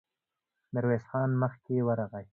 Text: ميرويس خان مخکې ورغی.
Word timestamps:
ميرويس 0.73 1.03
خان 1.09 1.29
مخکې 1.41 1.75
ورغی. 1.87 2.25